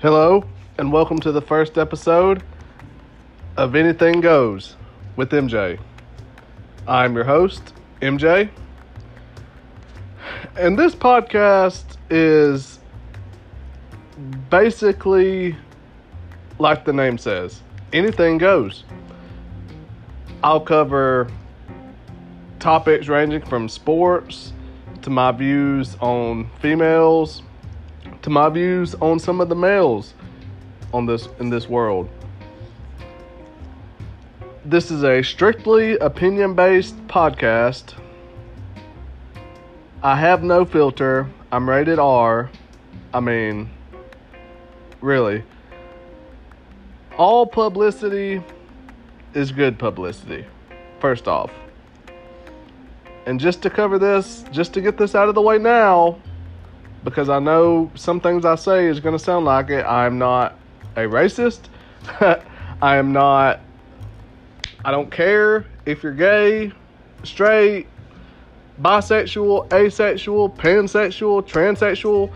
Hello, 0.00 0.44
and 0.78 0.92
welcome 0.92 1.18
to 1.18 1.32
the 1.32 1.42
first 1.42 1.76
episode 1.76 2.44
of 3.56 3.74
Anything 3.74 4.20
Goes 4.20 4.76
with 5.16 5.32
MJ. 5.32 5.80
I'm 6.86 7.16
your 7.16 7.24
host, 7.24 7.74
MJ. 8.00 8.48
And 10.56 10.78
this 10.78 10.94
podcast 10.94 11.96
is 12.10 12.78
basically 14.48 15.56
like 16.60 16.84
the 16.84 16.92
name 16.92 17.18
says 17.18 17.60
anything 17.92 18.38
goes. 18.38 18.84
I'll 20.44 20.60
cover 20.60 21.28
topics 22.60 23.08
ranging 23.08 23.42
from 23.42 23.68
sports 23.68 24.52
to 25.02 25.10
my 25.10 25.32
views 25.32 25.96
on 26.00 26.48
females 26.60 27.42
to 28.28 28.34
my 28.34 28.50
views 28.50 28.94
on 28.96 29.18
some 29.18 29.40
of 29.40 29.48
the 29.48 29.54
males 29.54 30.12
on 30.92 31.06
this 31.06 31.30
in 31.40 31.48
this 31.48 31.66
world. 31.66 32.10
This 34.66 34.90
is 34.90 35.02
a 35.02 35.22
strictly 35.22 35.96
opinion-based 35.96 36.94
podcast. 37.06 37.94
I 40.02 40.14
have 40.14 40.42
no 40.42 40.66
filter. 40.66 41.26
I'm 41.50 41.66
rated 41.66 41.98
R. 41.98 42.50
I 43.14 43.20
mean, 43.20 43.70
really. 45.00 45.42
All 47.16 47.46
publicity 47.46 48.42
is 49.32 49.52
good 49.52 49.78
publicity. 49.78 50.44
First 51.00 51.28
off. 51.28 51.50
And 53.24 53.40
just 53.40 53.62
to 53.62 53.70
cover 53.70 53.98
this, 53.98 54.44
just 54.50 54.74
to 54.74 54.82
get 54.82 54.98
this 54.98 55.14
out 55.14 55.30
of 55.30 55.34
the 55.34 55.40
way 55.40 55.56
now, 55.56 56.20
because 57.08 57.28
I 57.30 57.38
know 57.38 57.90
some 57.94 58.20
things 58.20 58.44
I 58.44 58.54
say 58.54 58.86
is 58.86 59.00
going 59.00 59.16
to 59.16 59.18
sound 59.18 59.46
like 59.46 59.70
it. 59.70 59.84
I'm 59.84 60.18
not 60.18 60.58
a 60.94 61.00
racist. 61.00 61.60
I 62.82 62.96
am 62.96 63.12
not. 63.12 63.60
I 64.84 64.90
don't 64.90 65.10
care 65.10 65.64
if 65.86 66.02
you're 66.02 66.12
gay, 66.12 66.72
straight, 67.24 67.86
bisexual, 68.80 69.72
asexual, 69.72 70.50
pansexual, 70.50 71.42
transsexual, 71.46 72.30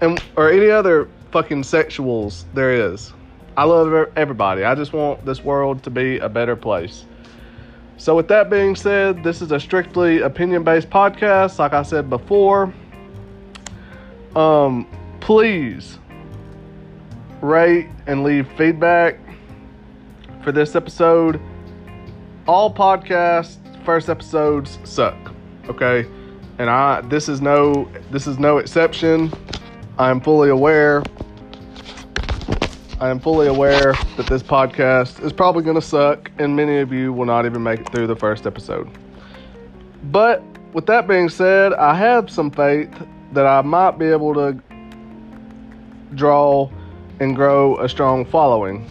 and 0.00 0.22
or 0.36 0.50
any 0.50 0.70
other 0.70 1.08
fucking 1.32 1.62
sexuals 1.62 2.44
there 2.54 2.92
is. 2.92 3.12
I 3.56 3.64
love 3.64 4.10
everybody. 4.16 4.64
I 4.64 4.74
just 4.74 4.92
want 4.92 5.24
this 5.24 5.42
world 5.42 5.82
to 5.84 5.90
be 5.90 6.18
a 6.18 6.28
better 6.28 6.54
place. 6.54 7.06
So, 7.96 8.14
with 8.14 8.28
that 8.28 8.50
being 8.50 8.76
said, 8.76 9.24
this 9.24 9.40
is 9.40 9.52
a 9.52 9.58
strictly 9.58 10.20
opinion 10.20 10.64
based 10.64 10.90
podcast. 10.90 11.58
Like 11.58 11.72
I 11.72 11.82
said 11.82 12.10
before, 12.10 12.74
um, 14.36 14.86
please 15.20 15.98
rate 17.40 17.88
and 18.06 18.22
leave 18.22 18.46
feedback 18.52 19.18
for 20.44 20.52
this 20.52 20.76
episode. 20.76 21.40
All 22.46 22.72
podcasts, 22.72 23.56
first 23.84 24.08
episodes 24.08 24.78
suck. 24.84 25.16
Okay, 25.68 26.06
and 26.58 26.70
I 26.70 27.00
this 27.00 27.28
is 27.28 27.40
no 27.40 27.88
this 28.10 28.26
is 28.26 28.38
no 28.38 28.58
exception. 28.58 29.32
I 29.98 30.10
am 30.10 30.20
fully 30.20 30.50
aware. 30.50 31.02
I 33.00 33.10
am 33.10 33.20
fully 33.20 33.48
aware 33.48 33.94
that 34.16 34.26
this 34.26 34.42
podcast 34.42 35.22
is 35.22 35.32
probably 35.32 35.62
going 35.62 35.74
to 35.74 35.82
suck, 35.82 36.30
and 36.38 36.54
many 36.54 36.78
of 36.78 36.92
you 36.92 37.12
will 37.12 37.26
not 37.26 37.46
even 37.46 37.62
make 37.62 37.80
it 37.80 37.90
through 37.90 38.06
the 38.06 38.16
first 38.16 38.46
episode. 38.46 38.88
But 40.04 40.42
with 40.72 40.86
that 40.86 41.08
being 41.08 41.28
said, 41.28 41.72
I 41.74 41.94
have 41.94 42.30
some 42.30 42.50
faith 42.50 42.90
that 43.32 43.46
I 43.46 43.62
might 43.62 43.98
be 43.98 44.06
able 44.06 44.34
to 44.34 44.60
draw 46.14 46.70
and 47.20 47.34
grow 47.34 47.78
a 47.78 47.88
strong 47.88 48.24
following. 48.24 48.88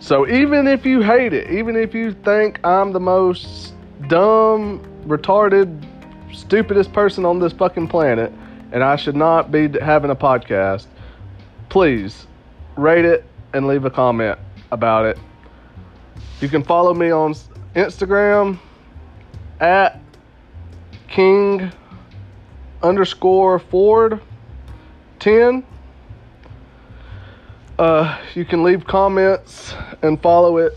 So 0.00 0.28
even 0.28 0.66
if 0.66 0.84
you 0.84 1.00
hate 1.00 1.32
it, 1.32 1.50
even 1.50 1.76
if 1.76 1.94
you 1.94 2.12
think 2.12 2.60
I'm 2.64 2.92
the 2.92 3.00
most 3.00 3.72
dumb, 4.08 4.84
retarded, 5.06 5.82
stupidest 6.32 6.92
person 6.92 7.24
on 7.24 7.38
this 7.38 7.52
fucking 7.52 7.88
planet 7.88 8.32
and 8.72 8.82
I 8.82 8.96
should 8.96 9.16
not 9.16 9.50
be 9.50 9.68
having 9.78 10.10
a 10.10 10.16
podcast, 10.16 10.86
please 11.68 12.26
rate 12.76 13.04
it 13.04 13.24
and 13.54 13.66
leave 13.66 13.84
a 13.84 13.90
comment 13.90 14.38
about 14.72 15.06
it. 15.06 15.18
You 16.40 16.48
can 16.48 16.62
follow 16.62 16.92
me 16.92 17.10
on 17.10 17.34
Instagram 17.74 18.58
at 19.60 20.00
King 21.08 21.72
underscore 22.84 23.58
Ford 23.58 24.20
10. 25.18 25.64
Uh, 27.78 28.20
you 28.34 28.44
can 28.44 28.62
leave 28.62 28.86
comments 28.86 29.74
and 30.02 30.20
follow 30.20 30.58
it. 30.58 30.76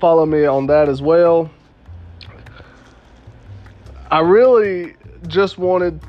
Follow 0.00 0.26
me 0.26 0.44
on 0.44 0.66
that 0.66 0.88
as 0.88 1.00
well. 1.00 1.50
I 4.10 4.20
really 4.20 4.96
just 5.28 5.56
wanted 5.56 6.00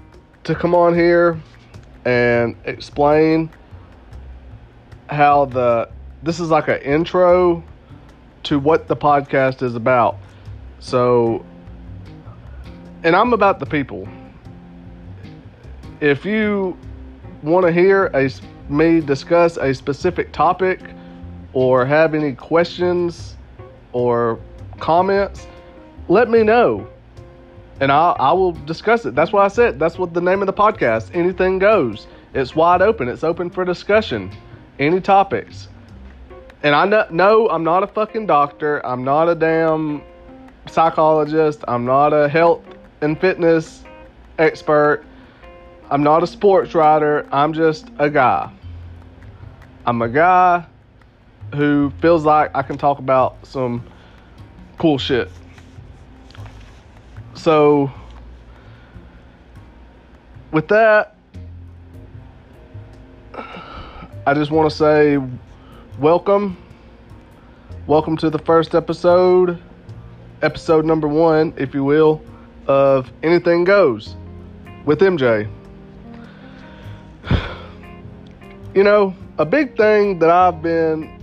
to 0.43 0.55
come 0.55 0.75
on 0.75 0.93
here 0.93 1.39
and 2.03 2.55
explain 2.65 3.49
how 5.09 5.45
the 5.45 5.89
this 6.23 6.39
is 6.39 6.49
like 6.49 6.67
an 6.67 6.81
intro 6.81 7.63
to 8.43 8.59
what 8.59 8.87
the 8.87 8.95
podcast 8.95 9.61
is 9.61 9.75
about. 9.75 10.17
So, 10.79 11.45
and 13.03 13.15
I'm 13.15 13.33
about 13.33 13.59
the 13.59 13.65
people 13.65 14.07
if 15.99 16.25
you 16.25 16.77
want 17.43 17.65
to 17.65 17.71
hear 17.71 18.05
a, 18.13 18.29
me 18.69 19.01
discuss 19.01 19.57
a 19.57 19.73
specific 19.73 20.31
topic 20.31 20.79
or 21.53 21.85
have 21.85 22.13
any 22.13 22.33
questions 22.33 23.35
or 23.93 24.39
comments, 24.79 25.47
let 26.07 26.29
me 26.29 26.43
know. 26.43 26.87
And 27.79 27.91
I, 27.91 28.11
I 28.11 28.31
will 28.33 28.53
discuss 28.53 29.05
it. 29.05 29.15
That's 29.15 29.31
what 29.31 29.43
I 29.43 29.47
said. 29.47 29.79
That's 29.79 29.97
what 29.97 30.13
the 30.13 30.21
name 30.21 30.41
of 30.41 30.47
the 30.47 30.53
podcast. 30.53 31.09
Anything 31.13 31.59
goes. 31.59 32.07
It's 32.33 32.55
wide 32.55 32.81
open. 32.81 33.07
It's 33.07 33.23
open 33.23 33.49
for 33.49 33.65
discussion. 33.65 34.31
Any 34.79 34.99
topics. 34.99 35.67
And 36.63 36.73
I 36.73 36.85
know, 36.85 37.05
no, 37.11 37.49
I'm 37.49 37.63
not 37.63 37.83
a 37.83 37.87
fucking 37.87 38.25
doctor. 38.25 38.83
I'm 38.85 39.03
not 39.03 39.29
a 39.29 39.35
damn 39.35 40.01
psychologist. 40.67 41.63
I'm 41.67 41.85
not 41.85 42.13
a 42.13 42.27
health 42.27 42.63
and 43.01 43.19
fitness 43.19 43.83
expert. 44.39 45.05
I'm 45.89 46.03
not 46.03 46.21
a 46.21 46.27
sports 46.27 46.75
writer. 46.75 47.25
I'm 47.31 47.53
just 47.53 47.87
a 47.97 48.09
guy. 48.09 48.51
I'm 49.85 50.01
a 50.01 50.09
guy 50.09 50.65
who 51.55 51.93
feels 52.01 52.25
like 52.25 52.51
I 52.53 52.61
can 52.61 52.77
talk 52.77 52.99
about 52.99 53.37
some 53.47 53.85
cool 54.79 54.97
shit. 54.97 55.31
So, 57.35 57.89
with 60.51 60.67
that, 60.67 61.15
I 63.33 64.33
just 64.33 64.51
want 64.51 64.69
to 64.69 64.75
say 64.75 65.17
welcome. 65.99 66.57
Welcome 67.85 68.17
to 68.17 68.29
the 68.29 68.39
first 68.39 68.75
episode, 68.75 69.57
episode 70.41 70.83
number 70.83 71.07
one, 71.07 71.53
if 71.55 71.73
you 71.73 71.85
will, 71.85 72.21
of 72.67 73.09
Anything 73.23 73.63
Goes 73.63 74.17
with 74.83 74.99
MJ. 74.99 75.49
You 78.77 78.83
know, 78.83 79.15
a 79.39 79.43
big 79.43 79.75
thing 79.75 80.19
that 80.19 80.29
I've 80.29 80.61
been 80.61 81.19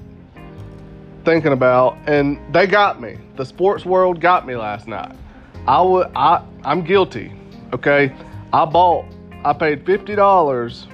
thinking 1.24 1.52
about, 1.52 1.96
and 2.08 2.36
they 2.52 2.66
got 2.66 3.00
me. 3.00 3.16
The 3.36 3.44
sports 3.44 3.84
world 3.84 4.20
got 4.20 4.44
me 4.44 4.56
last 4.56 4.88
night. 4.88 5.14
I 5.68 5.80
would, 5.80 6.10
I, 6.16 6.44
I'm 6.64 6.82
guilty. 6.82 7.32
Okay, 7.72 8.12
I 8.52 8.64
bought, 8.64 9.04
I 9.44 9.52
paid 9.52 9.86
fifty 9.86 10.16
dollars 10.16 10.88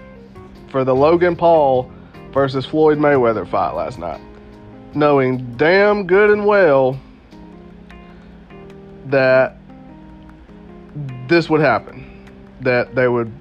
for 0.69 0.85
the 0.85 0.95
Logan 0.95 1.35
Paul 1.35 1.91
versus 2.31 2.67
Floyd 2.67 2.99
Mayweather 2.99 3.49
fight 3.49 3.71
last 3.71 3.99
night, 3.99 4.21
knowing 4.95 5.55
damn 5.57 6.07
good 6.07 6.29
and 6.29 6.45
well 6.45 7.01
that 9.07 9.57
this 11.27 11.49
would 11.49 11.63
happen, 11.63 12.29
that 12.61 12.95
they 12.95 13.09
would 13.09 13.33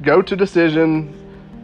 go 0.00 0.22
to 0.22 0.34
decision 0.34 1.14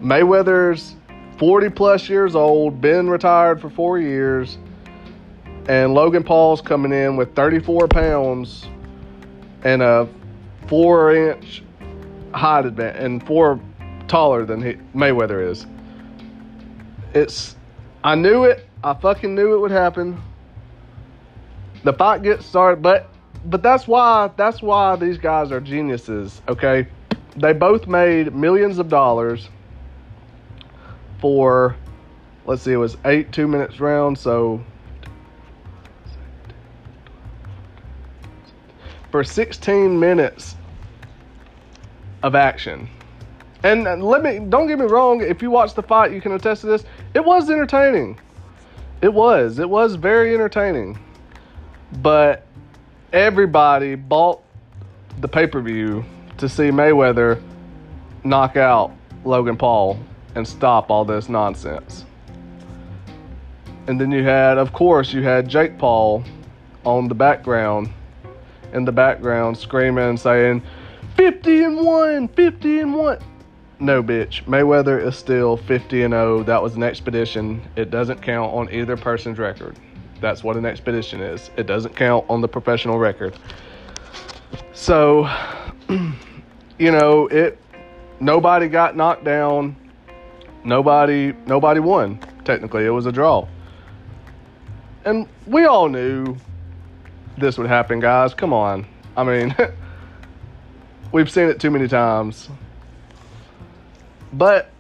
Mayweather's 0.04 0.96
40 1.38 1.70
plus 1.70 2.10
years 2.10 2.36
old, 2.36 2.80
been 2.80 3.08
retired 3.08 3.58
for 3.60 3.70
four 3.70 3.98
years, 3.98 4.58
and 5.66 5.94
Logan 5.94 6.22
Paul's 6.22 6.60
coming 6.60 6.92
in 6.92 7.16
with 7.16 7.34
34 7.34 7.88
pounds 7.88 8.66
and 9.62 9.80
a 9.80 10.06
four 10.68 11.14
inch 11.14 11.62
height 12.34 12.66
advantage 12.66 13.02
and 13.02 13.26
four 13.26 13.58
taller 14.06 14.44
than 14.44 14.60
he, 14.60 14.74
Mayweather 14.94 15.50
is. 15.50 15.66
It's, 17.14 17.56
I 18.02 18.14
knew 18.14 18.44
it. 18.44 18.68
I 18.82 18.92
fucking 18.92 19.34
knew 19.34 19.54
it 19.54 19.58
would 19.58 19.70
happen. 19.70 20.20
The 21.82 21.94
fight 21.94 22.22
gets 22.22 22.44
started, 22.44 22.82
but 22.82 23.08
but 23.46 23.62
that's 23.62 23.86
why 23.86 24.30
that's 24.36 24.60
why 24.60 24.96
these 24.96 25.16
guys 25.16 25.50
are 25.50 25.60
geniuses. 25.60 26.42
Okay, 26.48 26.86
they 27.36 27.52
both 27.54 27.86
made 27.86 28.34
millions 28.34 28.78
of 28.78 28.88
dollars 28.88 29.48
for, 31.24 31.74
let's 32.44 32.60
see, 32.60 32.72
it 32.72 32.76
was 32.76 32.98
eight 33.06 33.32
two 33.32 33.48
minutes 33.48 33.80
round, 33.80 34.18
so 34.18 34.62
for 39.10 39.24
16 39.24 39.98
minutes 39.98 40.54
of 42.22 42.34
action. 42.34 42.86
And 43.62 44.04
let 44.04 44.22
me 44.22 44.38
don't 44.38 44.66
get 44.66 44.78
me 44.78 44.84
wrong, 44.84 45.22
if 45.22 45.40
you 45.40 45.50
watch 45.50 45.72
the 45.72 45.82
fight, 45.82 46.12
you 46.12 46.20
can 46.20 46.32
attest 46.32 46.60
to 46.60 46.66
this. 46.66 46.84
It 47.14 47.24
was 47.24 47.48
entertaining. 47.48 48.20
It 49.00 49.14
was. 49.14 49.58
It 49.58 49.70
was 49.70 49.94
very 49.94 50.34
entertaining. 50.34 50.98
But 52.02 52.46
everybody 53.14 53.94
bought 53.94 54.42
the 55.20 55.28
pay-per-view 55.28 56.04
to 56.36 56.48
see 56.50 56.64
Mayweather 56.64 57.42
knock 58.24 58.58
out 58.58 58.92
Logan 59.24 59.56
Paul 59.56 59.98
and 60.34 60.46
stop 60.46 60.90
all 60.90 61.04
this 61.04 61.28
nonsense. 61.28 62.04
And 63.86 64.00
then 64.00 64.10
you 64.10 64.22
had, 64.24 64.58
of 64.58 64.72
course, 64.72 65.12
you 65.12 65.22
had 65.22 65.48
Jake 65.48 65.78
Paul 65.78 66.24
on 66.84 67.08
the 67.08 67.14
background, 67.14 67.90
in 68.72 68.84
the 68.84 68.92
background, 68.92 69.56
screaming, 69.56 70.16
saying, 70.16 70.62
50 71.16 71.64
and 71.64 71.76
1, 71.78 72.28
50 72.28 72.80
and 72.80 72.94
1. 72.94 73.18
No, 73.80 74.02
bitch. 74.02 74.44
Mayweather 74.44 75.04
is 75.04 75.16
still 75.16 75.56
50 75.56 76.04
and 76.04 76.12
0. 76.12 76.42
That 76.44 76.62
was 76.62 76.76
an 76.76 76.82
expedition. 76.82 77.62
It 77.76 77.90
doesn't 77.90 78.22
count 78.22 78.52
on 78.52 78.72
either 78.72 78.96
person's 78.96 79.38
record. 79.38 79.76
That's 80.20 80.42
what 80.42 80.56
an 80.56 80.64
expedition 80.64 81.20
is. 81.20 81.50
It 81.56 81.66
doesn't 81.66 81.94
count 81.94 82.24
on 82.28 82.40
the 82.40 82.48
professional 82.48 82.98
record. 82.98 83.34
So, 84.72 85.28
you 85.88 86.90
know, 86.90 87.26
it 87.28 87.58
nobody 88.20 88.68
got 88.68 88.96
knocked 88.96 89.24
down. 89.24 89.76
Nobody 90.64 91.34
nobody 91.46 91.80
won. 91.80 92.18
Technically, 92.44 92.86
it 92.86 92.90
was 92.90 93.06
a 93.06 93.12
draw. 93.12 93.46
And 95.04 95.28
we 95.46 95.66
all 95.66 95.88
knew 95.88 96.36
this 97.36 97.58
would 97.58 97.66
happen, 97.66 98.00
guys. 98.00 98.32
Come 98.32 98.54
on. 98.54 98.86
I 99.16 99.24
mean, 99.24 99.54
we've 101.12 101.30
seen 101.30 101.48
it 101.48 101.60
too 101.60 101.70
many 101.70 101.86
times. 101.86 102.48
But 104.32 104.70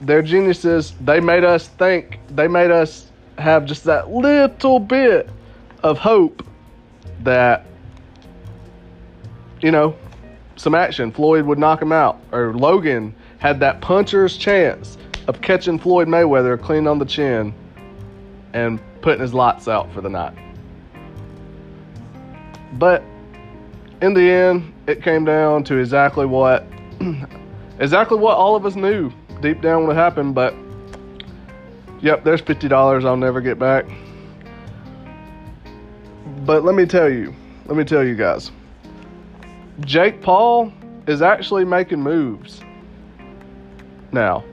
they're 0.00 0.22
geniuses. 0.22 0.94
They 1.00 1.20
made 1.20 1.44
us 1.44 1.68
think. 1.68 2.20
They 2.30 2.46
made 2.46 2.70
us 2.70 3.10
have 3.38 3.64
just 3.64 3.84
that 3.84 4.10
little 4.10 4.78
bit 4.78 5.28
of 5.82 5.98
hope 5.98 6.46
that 7.24 7.66
you 9.60 9.72
know 9.72 9.96
some 10.54 10.76
action. 10.76 11.10
Floyd 11.10 11.44
would 11.44 11.58
knock 11.58 11.82
him 11.82 11.90
out, 11.90 12.20
or 12.30 12.54
Logan 12.54 13.12
had 13.38 13.58
that 13.60 13.80
puncher's 13.80 14.36
chance 14.36 14.96
of 15.26 15.40
catching 15.40 15.78
Floyd 15.78 16.08
Mayweather 16.08 16.60
clean 16.60 16.86
on 16.86 16.98
the 16.98 17.04
chin 17.04 17.54
and 18.52 18.80
putting 19.00 19.20
his 19.20 19.34
lights 19.34 19.68
out 19.68 19.92
for 19.92 20.00
the 20.00 20.08
night. 20.08 20.36
But 22.74 23.02
in 24.02 24.14
the 24.14 24.30
end, 24.30 24.72
it 24.86 25.02
came 25.02 25.24
down 25.24 25.64
to 25.64 25.76
exactly 25.78 26.26
what 26.26 26.66
exactly 27.78 28.18
what 28.18 28.36
all 28.36 28.56
of 28.56 28.66
us 28.66 28.76
knew 28.76 29.12
deep 29.40 29.60
down 29.60 29.86
would 29.86 29.96
happen. 29.96 30.32
But 30.32 30.54
yep, 32.00 32.24
there's 32.24 32.40
fifty 32.40 32.68
dollars 32.68 33.04
I'll 33.04 33.16
never 33.16 33.40
get 33.40 33.58
back. 33.58 33.86
But 36.44 36.64
let 36.64 36.74
me 36.74 36.84
tell 36.84 37.08
you, 37.08 37.34
let 37.66 37.76
me 37.76 37.84
tell 37.84 38.04
you 38.04 38.14
guys. 38.14 38.50
Jake 39.80 40.22
Paul 40.22 40.72
is 41.06 41.22
actually 41.22 41.64
making 41.64 42.00
moves 42.00 42.60
now. 44.12 44.44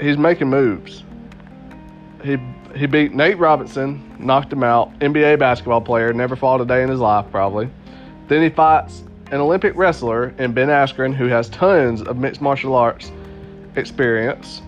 He's 0.00 0.16
making 0.16 0.48
moves. 0.48 1.02
He 2.22 2.38
he 2.76 2.86
beat 2.86 3.14
Nate 3.14 3.38
Robinson, 3.38 4.14
knocked 4.18 4.52
him 4.52 4.62
out. 4.62 4.96
NBA 5.00 5.38
basketball 5.38 5.80
player, 5.80 6.12
never 6.12 6.36
fought 6.36 6.60
a 6.60 6.64
day 6.64 6.82
in 6.82 6.88
his 6.88 7.00
life 7.00 7.26
probably. 7.30 7.68
Then 8.28 8.42
he 8.42 8.50
fights 8.50 9.02
an 9.30 9.40
Olympic 9.40 9.74
wrestler 9.74 10.34
in 10.38 10.52
Ben 10.52 10.68
Askren 10.68 11.14
who 11.14 11.26
has 11.26 11.48
tons 11.48 12.02
of 12.02 12.18
mixed 12.18 12.40
martial 12.40 12.74
arts 12.74 13.10
experience. 13.76 14.62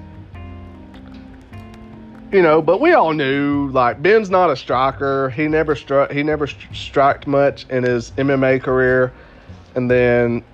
You 2.33 2.43
know, 2.43 2.63
but 2.63 2.81
we 2.81 2.93
all 2.93 3.13
knew 3.13 3.71
like 3.71 4.01
Ben's 4.03 4.31
not 4.31 4.51
a 4.51 4.57
striker. 4.57 5.31
He 5.31 5.49
never 5.49 5.75
struck. 5.75 6.13
He 6.13 6.23
never 6.23 6.47
struck 6.47 7.27
much 7.27 7.67
in 7.71 7.83
his 7.83 8.13
MMA 8.13 8.63
career, 8.63 9.13
and 9.75 9.91
then 9.91 10.45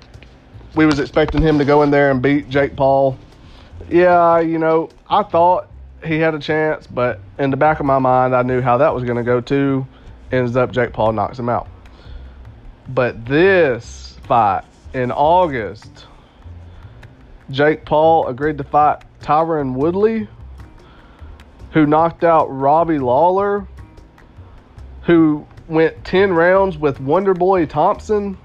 we 0.74 0.86
was 0.86 0.98
expecting 0.98 1.42
him 1.42 1.58
to 1.58 1.64
go 1.64 1.82
in 1.82 1.90
there 1.90 2.10
and 2.10 2.22
beat 2.22 2.48
Jake 2.48 2.76
Paul. 2.76 3.18
Yeah, 3.88 4.40
you 4.40 4.58
know, 4.58 4.90
I 5.08 5.22
thought 5.22 5.68
he 6.04 6.18
had 6.18 6.34
a 6.34 6.38
chance, 6.38 6.86
but 6.86 7.20
in 7.38 7.50
the 7.50 7.56
back 7.56 7.80
of 7.80 7.86
my 7.86 7.98
mind, 7.98 8.34
I 8.34 8.42
knew 8.42 8.60
how 8.60 8.78
that 8.78 8.94
was 8.94 9.04
going 9.04 9.16
to 9.16 9.22
go 9.22 9.40
too. 9.40 9.86
Ends 10.32 10.56
up 10.56 10.72
Jake 10.72 10.92
Paul 10.92 11.12
knocks 11.12 11.38
him 11.38 11.48
out. 11.48 11.68
But 12.88 13.24
this 13.26 14.18
fight 14.26 14.64
in 14.92 15.12
August, 15.12 16.06
Jake 17.50 17.84
Paul 17.84 18.26
agreed 18.26 18.58
to 18.58 18.64
fight 18.64 19.04
Tyron 19.20 19.74
Woodley, 19.74 20.28
who 21.72 21.86
knocked 21.86 22.24
out 22.24 22.46
Robbie 22.46 22.98
Lawler, 22.98 23.66
who 25.02 25.46
went 25.68 26.04
10 26.04 26.32
rounds 26.32 26.76
with 26.76 27.00
Wonder 27.00 27.34
Boy 27.34 27.66
Thompson, 27.66 28.36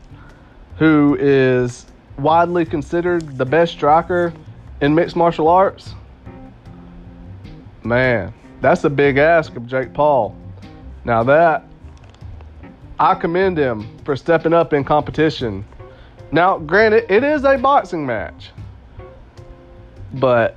who 0.77 1.17
is 1.19 1.85
widely 2.17 2.65
considered 2.65 3.37
the 3.37 3.45
best 3.45 3.73
striker 3.73 4.33
in 4.81 4.93
mixed 4.93 5.15
martial 5.15 5.47
arts. 5.47 5.93
Man, 7.83 8.33
that's 8.59 8.83
a 8.83 8.89
big 8.89 9.17
ask 9.17 9.55
of 9.55 9.65
Jake 9.67 9.93
Paul. 9.93 10.35
Now 11.05 11.23
that 11.23 11.65
I 12.99 13.15
commend 13.15 13.57
him 13.57 13.97
for 14.05 14.15
stepping 14.15 14.53
up 14.53 14.73
in 14.73 14.83
competition. 14.83 15.65
Now, 16.31 16.59
granted, 16.59 17.11
it 17.11 17.23
is 17.23 17.43
a 17.43 17.57
boxing 17.57 18.05
match, 18.05 18.51
but 20.13 20.55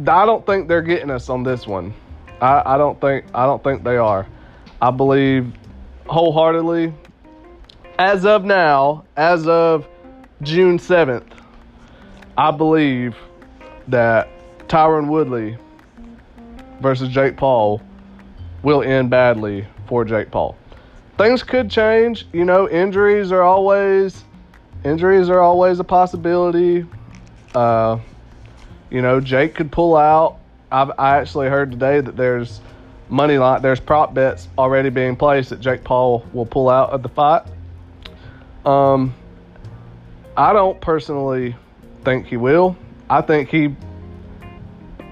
I 0.00 0.26
don't 0.26 0.44
think 0.46 0.66
they're 0.66 0.82
getting 0.82 1.10
us 1.10 1.28
on 1.28 1.42
this 1.42 1.66
one. 1.66 1.94
I, 2.40 2.62
I 2.64 2.78
don't 2.78 3.00
think 3.00 3.26
I 3.34 3.46
don't 3.46 3.62
think 3.62 3.84
they 3.84 3.96
are. 3.96 4.26
I 4.80 4.90
believe 4.90 5.52
wholeheartedly, 6.06 6.92
as 7.98 8.24
of 8.24 8.44
now, 8.44 9.04
as 9.16 9.46
of 9.46 9.86
June 10.42 10.78
seventh, 10.78 11.32
I 12.38 12.50
believe 12.50 13.16
that 13.88 14.28
Tyron 14.68 15.08
Woodley 15.08 15.56
versus 16.80 17.08
Jake 17.08 17.36
Paul 17.36 17.80
will 18.62 18.82
end 18.82 19.10
badly 19.10 19.66
for 19.86 20.04
Jake 20.04 20.30
Paul. 20.30 20.56
Things 21.16 21.42
could 21.42 21.70
change, 21.70 22.26
you 22.32 22.44
know, 22.44 22.68
injuries 22.68 23.32
are 23.32 23.42
always 23.42 24.24
injuries 24.84 25.30
are 25.30 25.40
always 25.40 25.80
a 25.80 25.84
possibility. 25.84 26.84
Uh, 27.54 27.98
you 28.90 29.00
know, 29.00 29.20
Jake 29.20 29.54
could 29.54 29.72
pull 29.72 29.96
out. 29.96 30.38
I've, 30.70 30.90
I 30.98 31.16
actually 31.16 31.48
heard 31.48 31.70
today 31.70 32.00
that 32.00 32.16
there's 32.16 32.60
money 33.08 33.38
line, 33.38 33.62
there's 33.62 33.80
prop 33.80 34.14
bets 34.14 34.48
already 34.58 34.90
being 34.90 35.16
placed 35.16 35.50
that 35.50 35.60
Jake 35.60 35.84
Paul 35.84 36.24
will 36.32 36.46
pull 36.46 36.68
out 36.68 36.90
of 36.90 37.02
the 37.02 37.08
fight. 37.08 37.46
Um, 38.64 39.14
I 40.36 40.52
don't 40.52 40.80
personally 40.80 41.56
think 42.06 42.26
he 42.26 42.36
will. 42.36 42.76
I 43.10 43.20
think 43.20 43.48
he, 43.48 43.74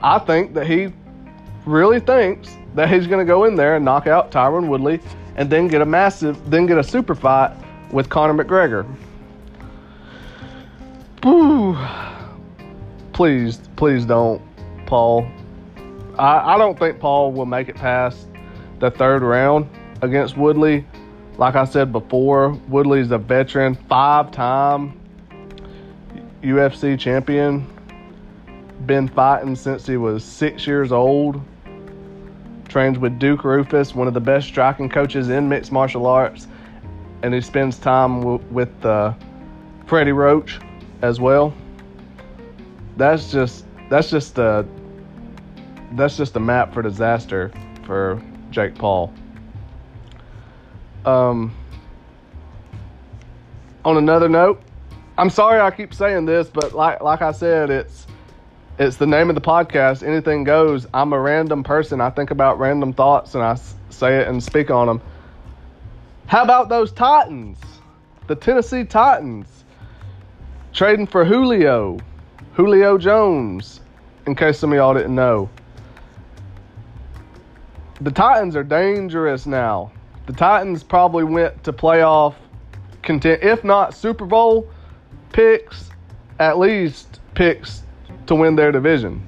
I 0.00 0.20
think 0.20 0.54
that 0.54 0.64
he 0.68 0.92
really 1.66 1.98
thinks 1.98 2.56
that 2.76 2.88
he's 2.88 3.08
going 3.08 3.18
to 3.18 3.28
go 3.28 3.44
in 3.44 3.56
there 3.56 3.74
and 3.74 3.84
knock 3.84 4.06
out 4.06 4.30
Tyron 4.30 4.68
Woodley 4.68 5.00
and 5.34 5.50
then 5.50 5.66
get 5.66 5.80
a 5.80 5.84
massive, 5.84 6.48
then 6.48 6.66
get 6.66 6.78
a 6.78 6.84
super 6.84 7.16
fight 7.16 7.52
with 7.90 8.08
Conor 8.08 8.44
McGregor. 8.44 8.86
Ooh. 11.26 11.76
Please, 13.12 13.58
please 13.74 14.06
don't, 14.06 14.40
Paul. 14.86 15.26
I, 16.16 16.54
I 16.54 16.58
don't 16.58 16.78
think 16.78 17.00
Paul 17.00 17.32
will 17.32 17.46
make 17.46 17.68
it 17.68 17.74
past 17.74 18.28
the 18.78 18.92
third 18.92 19.22
round 19.22 19.68
against 20.00 20.36
Woodley. 20.36 20.86
Like 21.38 21.56
I 21.56 21.64
said 21.64 21.90
before, 21.90 22.50
Woodley's 22.68 23.10
a 23.10 23.18
veteran, 23.18 23.74
five 23.88 24.30
time 24.30 25.00
UFC 26.44 26.98
champion. 26.98 27.66
Been 28.86 29.08
fighting 29.08 29.56
since 29.56 29.86
he 29.86 29.96
was 29.96 30.22
six 30.22 30.66
years 30.66 30.92
old 30.92 31.40
trains 32.68 32.98
with 32.98 33.18
Duke 33.18 33.42
Roufus, 33.42 33.94
one 33.94 34.08
of 34.08 34.14
the 34.14 34.20
best 34.20 34.48
striking 34.48 34.88
coaches 34.88 35.28
in 35.28 35.48
mixed 35.48 35.70
martial 35.70 36.06
arts, 36.06 36.48
and 37.22 37.32
he 37.32 37.40
spends 37.40 37.78
time 37.78 38.20
w- 38.20 38.44
with 38.50 38.84
uh, 38.84 39.14
Freddie 39.86 40.12
Roach 40.12 40.58
as 41.00 41.20
well. 41.20 41.54
That's 42.96 43.30
just 43.30 43.64
that's 43.88 44.10
just 44.10 44.38
a 44.38 44.66
that's 45.92 46.16
just 46.16 46.34
a 46.34 46.40
map 46.40 46.74
for 46.74 46.82
disaster 46.82 47.52
for 47.84 48.20
Jake 48.50 48.74
Paul. 48.74 49.12
Um, 51.04 51.54
on 53.84 53.98
another 53.98 54.28
note, 54.28 54.60
I'm 55.16 55.30
sorry 55.30 55.61
I 55.61 55.71
keep 55.71 55.94
saying 55.94 56.26
this, 56.26 56.49
but 56.49 56.73
like 56.75 57.00
like 57.00 57.23
I 57.23 57.33
said, 57.33 57.71
it's 57.71 58.06
It's 58.78 58.97
the 58.97 59.06
name 59.06 59.28
of 59.28 59.37
the 59.37 59.40
podcast. 59.40 60.02
Anything 60.02 60.42
goes. 60.42 60.87
I'm 60.92 61.12
a 61.12 61.21
random 61.21 61.62
person. 61.62 62.00
I 62.00 62.11
think 62.11 62.33
about 62.33 62.59
random 62.59 62.92
thoughts 62.92 63.35
and 63.35 63.44
I 63.44 63.56
say 63.90 64.18
it 64.18 64.26
and 64.26 64.42
speak 64.42 64.71
on 64.71 64.88
them. 64.88 65.00
How 66.26 66.42
about 66.42 66.68
those 66.68 66.90
Titans? 66.90 67.59
The 68.26 68.35
Tennessee 68.35 68.85
Titans 68.85 69.64
trading 70.73 71.06
for 71.06 71.25
Julio, 71.25 72.00
Julio 72.54 72.99
Jones. 72.99 73.80
In 74.26 74.35
case 74.35 74.59
some 74.59 74.73
of 74.73 74.76
y'all 74.76 74.94
didn't 74.94 75.14
know, 75.14 75.49
the 78.00 78.11
Titans 78.11 78.56
are 78.56 78.64
dangerous 78.64 79.47
now. 79.47 79.92
The 80.26 80.33
Titans 80.33 80.83
probably 80.83 81.23
went 81.23 81.62
to 81.64 81.73
playoff 81.73 82.35
content, 83.02 83.42
if 83.42 83.62
not 83.62 83.94
Super 83.94 84.25
Bowl 84.25 84.66
picks, 85.34 85.90
at 86.38 86.58
least 86.58 87.20
picks 87.34 87.82
to 88.26 88.36
win 88.36 88.54
their 88.54 88.70
division. 88.70 89.20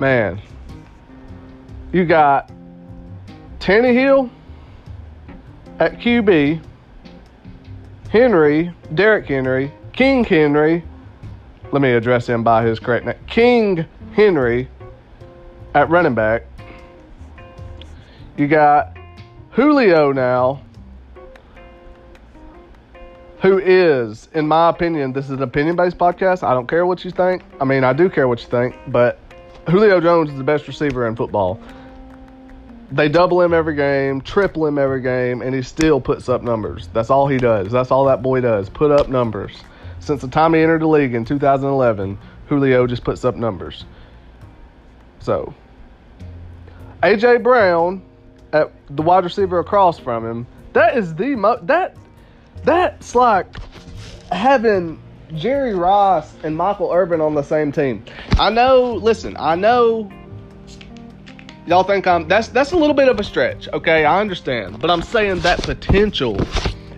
Man, 0.00 0.42
you 1.92 2.04
got 2.04 2.50
Tannehill 3.60 4.28
at 5.78 5.98
QB, 6.00 6.60
Henry, 8.10 8.74
Derrick 8.94 9.26
Henry, 9.26 9.72
King 9.92 10.24
Henry. 10.24 10.82
Let 11.70 11.82
me 11.82 11.92
address 11.92 12.26
him 12.26 12.42
by 12.42 12.64
his 12.64 12.80
correct 12.80 13.06
name. 13.06 13.14
King 13.28 13.86
Henry 14.12 14.68
at 15.74 15.88
running 15.88 16.14
back. 16.14 16.46
You 18.36 18.48
got 18.48 18.96
Julio 19.50 20.10
now 20.10 20.62
who 23.40 23.58
is, 23.58 24.28
in 24.34 24.48
my 24.48 24.68
opinion, 24.68 25.12
this 25.12 25.26
is 25.26 25.32
an 25.32 25.42
opinion 25.42 25.76
based 25.76 25.96
podcast. 25.98 26.42
I 26.42 26.54
don't 26.54 26.66
care 26.66 26.86
what 26.86 27.04
you 27.04 27.10
think. 27.10 27.42
I 27.60 27.64
mean, 27.64 27.84
I 27.84 27.92
do 27.92 28.08
care 28.08 28.26
what 28.26 28.40
you 28.40 28.48
think, 28.48 28.74
but 28.88 29.18
Julio 29.68 30.00
Jones 30.00 30.30
is 30.30 30.36
the 30.36 30.44
best 30.44 30.66
receiver 30.66 31.06
in 31.06 31.14
football. 31.14 31.60
They 32.90 33.08
double 33.08 33.42
him 33.42 33.52
every 33.52 33.76
game, 33.76 34.22
triple 34.22 34.66
him 34.66 34.78
every 34.78 35.02
game, 35.02 35.42
and 35.42 35.54
he 35.54 35.62
still 35.62 36.00
puts 36.00 36.28
up 36.28 36.42
numbers. 36.42 36.88
That's 36.92 37.10
all 37.10 37.28
he 37.28 37.36
does. 37.36 37.70
That's 37.70 37.90
all 37.90 38.06
that 38.06 38.22
boy 38.22 38.40
does. 38.40 38.68
Put 38.70 38.90
up 38.90 39.08
numbers. 39.08 39.62
Since 40.00 40.22
the 40.22 40.28
time 40.28 40.54
he 40.54 40.60
entered 40.60 40.80
the 40.80 40.86
league 40.86 41.14
in 41.14 41.24
2011, 41.24 42.18
Julio 42.46 42.86
just 42.86 43.04
puts 43.04 43.24
up 43.24 43.36
numbers. 43.36 43.84
So, 45.20 45.52
AJ 47.02 47.42
Brown 47.42 48.02
at 48.52 48.72
the 48.88 49.02
wide 49.02 49.24
receiver 49.24 49.58
across 49.58 49.98
from 49.98 50.24
him, 50.24 50.46
that 50.72 50.96
is 50.96 51.14
the 51.14 51.58
that 51.64 51.94
that's 52.64 53.14
like 53.14 53.46
having 54.30 55.00
Jerry 55.34 55.74
Rice 55.74 56.34
and 56.42 56.56
Michael 56.56 56.90
Irvin 56.92 57.20
on 57.20 57.34
the 57.34 57.42
same 57.42 57.72
team. 57.72 58.04
I 58.38 58.50
know, 58.50 58.94
listen, 58.94 59.36
I 59.38 59.54
know 59.54 60.10
y'all 61.66 61.82
think 61.82 62.06
I'm 62.06 62.26
that's 62.26 62.48
that's 62.48 62.72
a 62.72 62.76
little 62.76 62.94
bit 62.94 63.08
of 63.08 63.20
a 63.20 63.24
stretch, 63.24 63.68
okay? 63.68 64.04
I 64.04 64.20
understand. 64.20 64.80
But 64.80 64.90
I'm 64.90 65.02
saying 65.02 65.40
that 65.40 65.62
potential. 65.62 66.40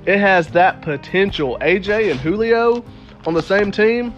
It 0.07 0.19
has 0.19 0.49
that 0.49 0.81
potential. 0.83 1.59
AJ 1.61 2.11
and 2.11 2.21
Julio 2.21 2.85
on 3.26 3.35
the 3.35 3.43
same 3.43 3.71
team. 3.71 4.14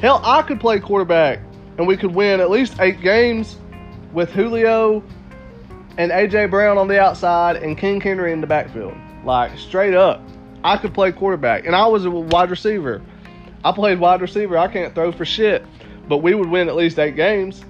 Hell, 0.00 0.20
I 0.24 0.42
could 0.42 0.60
play 0.60 0.80
quarterback 0.80 1.40
and 1.78 1.86
we 1.86 1.96
could 1.96 2.14
win 2.14 2.40
at 2.40 2.50
least 2.50 2.80
8 2.80 3.00
games 3.00 3.56
with 4.12 4.30
Julio 4.32 5.02
and 5.98 6.10
AJ 6.10 6.50
Brown 6.50 6.78
on 6.78 6.88
the 6.88 6.98
outside 6.98 7.56
and 7.56 7.76
King 7.76 8.00
Henry 8.00 8.32
in 8.32 8.40
the 8.40 8.46
backfield. 8.46 8.94
Like 9.24 9.56
straight 9.58 9.94
up. 9.94 10.22
I 10.62 10.76
could 10.76 10.92
play 10.92 11.12
quarterback, 11.12 11.66
and 11.66 11.74
I 11.74 11.86
was 11.86 12.04
a 12.04 12.10
wide 12.10 12.50
receiver. 12.50 13.02
I 13.64 13.72
played 13.72 13.98
wide 13.98 14.20
receiver. 14.20 14.58
I 14.58 14.68
can't 14.68 14.94
throw 14.94 15.12
for 15.12 15.24
shit, 15.24 15.64
but 16.08 16.18
we 16.18 16.34
would 16.34 16.48
win 16.48 16.68
at 16.68 16.76
least 16.76 16.98
eight 16.98 17.16
games. 17.16 17.64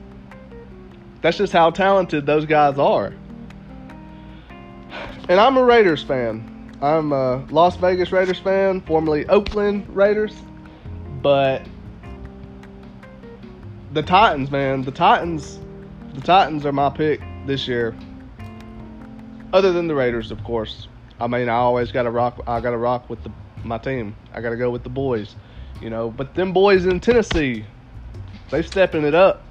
That's 1.21 1.37
just 1.37 1.53
how 1.53 1.71
talented 1.71 2.27
those 2.27 2.47
guys 2.47 2.79
are. 2.79 3.13
And 5.29 5.39
I'm 5.39 5.57
a 5.57 5.63
Raiders 5.63 6.03
fan. 6.03 6.77
I'm 6.83 7.13
a 7.13 7.45
Las 7.51 7.77
Vegas 7.77 8.11
Raiders 8.11 8.39
fan, 8.39 8.81
formerly 8.81 9.29
Oakland 9.29 9.87
Raiders. 9.95 10.35
But 11.23 11.63
the 13.93 14.03
Titans, 14.03 14.51
man, 14.51 14.83
the 14.83 14.91
Titans, 14.91 15.61
the 16.15 16.21
Titans 16.21 16.65
are 16.65 16.73
my 16.73 16.89
pick 16.89 17.21
this 17.47 17.69
year. 17.69 17.95
Other 19.53 19.73
than 19.73 19.89
the 19.89 19.95
Raiders, 19.95 20.31
of 20.31 20.43
course. 20.43 20.89
I 21.21 21.27
mean, 21.27 21.49
I 21.49 21.57
always 21.57 21.93
got 21.93 22.05
to 22.05 22.11
rock. 22.11 22.43
I 22.47 22.61
got 22.61 22.71
to 22.71 22.79
rock 22.79 23.11
with 23.11 23.23
the, 23.23 23.31
my 23.62 23.79
team. 23.79 24.17
I 24.33 24.41
got 24.41 24.50
to 24.50 24.57
go 24.57 24.71
with 24.71 24.83
the 24.83 24.89
boys, 24.91 25.37
you 25.81 25.91
know. 25.91 26.11
But 26.11 26.35
them 26.35 26.53
boys 26.53 26.87
in 26.87 26.99
Tennessee, 26.99 27.65
they 28.50 28.62
stepping 28.62 29.05
it 29.05 29.15
up. 29.15 29.45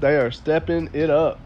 They 0.00 0.16
are 0.16 0.30
stepping 0.30 0.90
it 0.92 1.10
up. 1.10 1.40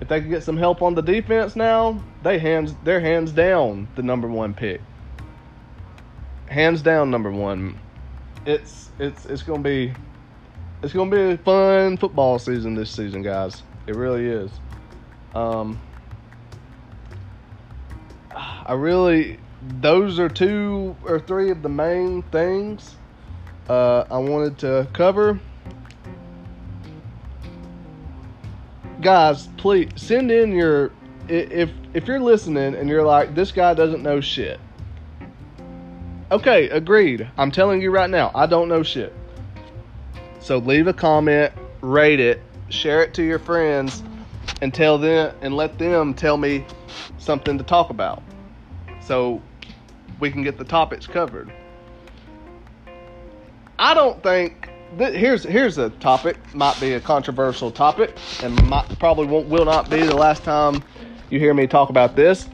If 0.00 0.08
they 0.08 0.20
can 0.20 0.30
get 0.30 0.42
some 0.42 0.56
help 0.56 0.82
on 0.82 0.94
the 0.94 1.02
defense 1.02 1.54
now, 1.54 2.02
they 2.22 2.38
hands 2.38 2.74
they're 2.82 3.00
hands 3.00 3.30
down 3.30 3.86
the 3.94 4.02
number 4.02 4.26
one 4.26 4.54
pick. 4.54 4.80
Hands 6.46 6.80
down 6.82 7.10
number 7.10 7.30
one. 7.30 7.78
It's 8.44 8.90
it's 8.98 9.26
it's 9.26 9.42
gonna 9.42 9.62
be 9.62 9.92
it's 10.82 10.92
gonna 10.92 11.10
be 11.10 11.34
a 11.34 11.38
fun 11.38 11.96
football 11.98 12.38
season 12.38 12.74
this 12.74 12.90
season, 12.90 13.22
guys. 13.22 13.62
It 13.86 13.94
really 13.94 14.26
is. 14.26 14.50
Um, 15.34 15.78
I 18.64 18.74
really, 18.74 19.38
those 19.80 20.18
are 20.18 20.28
two 20.28 20.96
or 21.04 21.18
three 21.18 21.50
of 21.50 21.62
the 21.62 21.68
main 21.68 22.22
things 22.22 22.96
uh, 23.68 24.04
I 24.10 24.18
wanted 24.18 24.58
to 24.58 24.88
cover. 24.92 25.40
Guys, 29.00 29.48
please 29.56 29.90
send 29.96 30.30
in 30.30 30.52
your 30.52 30.92
if 31.28 31.70
if 31.92 32.06
you're 32.06 32.20
listening 32.20 32.74
and 32.74 32.88
you're 32.88 33.04
like 33.04 33.34
this 33.34 33.50
guy 33.50 33.74
doesn't 33.74 34.02
know 34.02 34.20
shit. 34.20 34.60
Okay, 36.30 36.68
agreed. 36.68 37.28
I'm 37.36 37.50
telling 37.50 37.82
you 37.82 37.90
right 37.90 38.08
now, 38.08 38.30
I 38.32 38.46
don't 38.46 38.68
know 38.68 38.84
shit. 38.84 39.12
So 40.38 40.58
leave 40.58 40.86
a 40.86 40.92
comment, 40.92 41.52
rate 41.80 42.20
it, 42.20 42.40
share 42.68 43.02
it 43.02 43.12
to 43.14 43.24
your 43.24 43.40
friends, 43.40 44.04
and 44.60 44.72
tell 44.72 44.98
them 44.98 45.34
and 45.40 45.56
let 45.56 45.78
them 45.78 46.14
tell 46.14 46.36
me 46.36 46.64
something 47.18 47.58
to 47.58 47.64
talk 47.64 47.90
about 47.90 48.22
so 49.04 49.42
we 50.20 50.30
can 50.30 50.42
get 50.42 50.56
the 50.56 50.64
topics 50.64 51.06
covered. 51.06 51.52
I 53.78 53.94
don't 53.94 54.22
think 54.22 54.68
here's 54.98 55.42
here's 55.42 55.78
a 55.78 55.90
topic 55.90 56.36
might 56.54 56.78
be 56.80 56.92
a 56.92 57.00
controversial 57.00 57.70
topic 57.70 58.14
and 58.42 58.62
might, 58.68 58.86
probably 58.98 59.26
won't 59.26 59.48
will 59.48 59.64
not 59.64 59.88
be 59.90 60.02
the 60.02 60.16
last 60.16 60.44
time 60.44 60.82
you 61.30 61.38
hear 61.38 61.54
me 61.54 61.66
talk 61.66 61.88
about 61.88 62.14
this. 62.14 62.48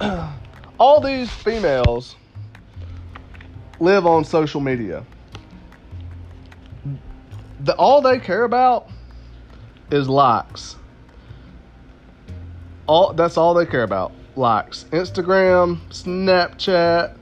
All 0.78 1.00
these 1.00 1.30
females 1.30 2.14
live 3.80 4.06
on 4.06 4.24
social 4.24 4.60
media. 4.60 5.04
The, 7.60 7.74
all 7.74 8.00
they 8.00 8.20
care 8.20 8.44
about 8.44 8.88
is 9.90 10.08
likes. 10.08 10.76
All 12.86 13.12
that's 13.12 13.36
all 13.36 13.54
they 13.54 13.66
care 13.66 13.82
about 13.82 14.12
likes. 14.38 14.84
Instagram, 14.92 15.80
Snapchat, 15.90 17.16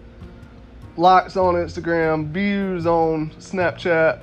likes 0.96 1.37
on 1.37 1.54
Instagram, 1.54 2.28
views 2.28 2.87
on 2.87 3.30
Snapchat. 3.38 4.20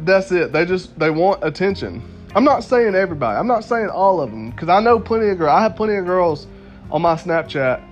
That's 0.00 0.30
it. 0.30 0.52
They 0.52 0.64
just 0.64 0.96
they 0.98 1.10
want 1.10 1.42
attention. 1.42 2.02
I'm 2.36 2.44
not 2.44 2.62
saying 2.62 2.94
everybody. 2.94 3.36
I'm 3.36 3.46
not 3.46 3.64
saying 3.64 3.88
all 3.88 4.20
of 4.20 4.30
them 4.30 4.50
because 4.50 4.68
I 4.68 4.80
know 4.80 5.00
plenty 5.00 5.28
of 5.28 5.38
girls. 5.38 5.50
I 5.50 5.62
have 5.62 5.74
plenty 5.74 5.96
of 5.96 6.04
girls 6.04 6.46
on 6.90 7.02
my 7.02 7.14
Snapchat 7.14 7.82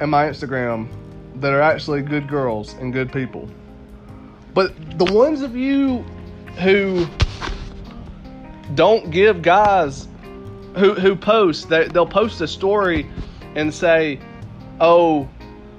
and 0.00 0.10
my 0.10 0.26
Instagram 0.26 0.88
that 1.40 1.52
are 1.52 1.60
actually 1.60 2.02
good 2.02 2.28
girls 2.28 2.74
and 2.74 2.92
good 2.92 3.12
people. 3.12 3.48
But 4.54 4.98
the 4.98 5.12
ones 5.12 5.42
of 5.42 5.56
you 5.56 5.98
who 6.62 7.06
don't 8.74 9.10
give 9.10 9.42
guys 9.42 10.08
who 10.76 10.94
who 10.94 11.16
post 11.16 11.68
they, 11.68 11.88
they'll 11.88 12.06
post 12.06 12.40
a 12.40 12.48
story 12.48 13.08
and 13.54 13.72
say, 13.72 14.20
"Oh, 14.80 15.28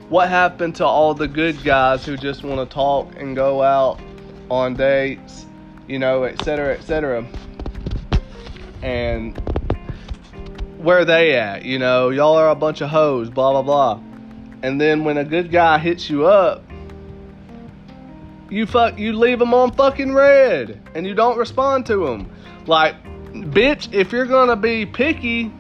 what 0.10 0.30
happened 0.30 0.75
to 0.75 0.86
all 0.86 1.14
the 1.14 1.28
good 1.28 1.62
guys 1.64 2.06
who 2.06 2.18
just 2.18 2.44
want 2.44 2.68
to 2.68 2.74
talk 2.74 3.16
and 3.18 3.36
go 3.36 3.62
out 3.62 4.00
on 4.50 4.75
dates, 4.75 5.46
you 5.88 6.00
know, 6.00 6.24
etc., 6.24 6.74
etc." 6.74 7.25
And 8.82 9.38
where 10.78 11.04
they 11.04 11.36
at? 11.36 11.66
You 11.66 11.80
know, 11.80 12.10
y'all 12.10 12.36
are 12.36 12.50
a 12.50 12.56
bunch 12.56 12.82
of 12.82 12.90
hoes, 12.90 13.30
blah 13.30 13.52
blah 13.52 13.64
blah. 13.64 14.02
And 14.62 14.80
then 14.80 15.04
when 15.04 15.18
a 15.18 15.24
good 15.24 15.52
guy 15.52 15.78
hits 15.78 16.10
you 16.10 16.25
up, 16.25 16.64
you 18.50 18.66
fuck 18.66 18.98
you 18.98 19.14
leave 19.14 19.42
him 19.42 19.54
on 19.54 19.72
fucking 19.74 20.14
read 20.14 20.82
and 20.94 21.06
you 21.06 21.14
don't 21.14 21.38
respond 21.38 21.86
to 21.88 22.08
him. 22.08 22.30
Like 22.68 22.96
bitch, 23.44 23.94
if 23.94 24.12
you're 24.12 24.25
gonna 24.25 24.56
be 24.56 24.86
picky, 24.86 25.51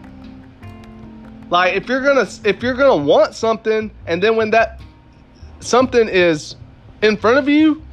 like 1.49 1.75
if 1.75 1.87
you're 1.87 2.01
gonna 2.01 2.27
if 2.43 2.63
you're 2.63 2.73
gonna 2.73 3.03
want 3.03 3.35
something, 3.35 3.91
and 4.05 4.21
then 4.21 4.35
when 4.35 4.51
that 4.51 4.81
something 5.59 6.07
is 6.07 6.55
in 7.01 7.17
front 7.17 7.37
of 7.37 7.49
you 7.49 7.83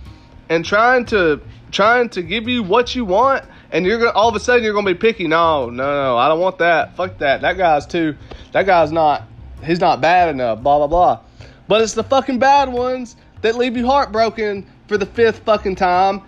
and 0.48 0.64
trying 0.64 1.04
to 1.06 1.40
trying 1.70 2.08
to 2.10 2.22
give 2.22 2.48
you 2.48 2.62
what 2.62 2.94
you 2.94 3.04
want 3.04 3.44
and 3.70 3.86
you're 3.86 3.98
gonna 3.98 4.10
all 4.10 4.28
of 4.28 4.36
a 4.36 4.40
sudden 4.40 4.62
you're 4.62 4.74
gonna 4.74 4.86
be 4.86 4.94
picky 4.94 5.26
no 5.26 5.70
no 5.70 6.02
no 6.04 6.18
i 6.18 6.28
don't 6.28 6.40
want 6.40 6.58
that 6.58 6.94
fuck 6.94 7.16
that 7.18 7.40
that 7.40 7.56
guy's 7.56 7.86
too 7.86 8.14
that 8.52 8.66
guy's 8.66 8.92
not 8.92 9.22
he's 9.64 9.80
not 9.80 10.00
bad 10.00 10.28
enough 10.28 10.62
blah 10.62 10.78
blah 10.78 10.86
blah. 10.86 11.20
But 11.68 11.82
it's 11.82 11.94
the 11.94 12.04
fucking 12.04 12.38
bad 12.38 12.70
ones 12.70 13.16
that 13.40 13.56
leave 13.56 13.76
you 13.76 13.86
heartbroken 13.86 14.66
for 14.88 14.98
the 14.98 15.06
fifth 15.06 15.40
fucking 15.40 15.76
time 15.76 16.22